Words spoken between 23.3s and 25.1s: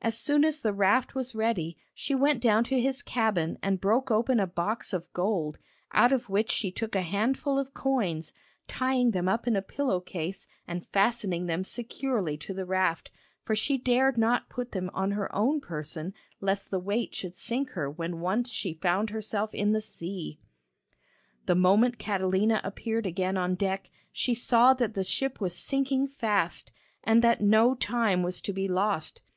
on deck, she saw that the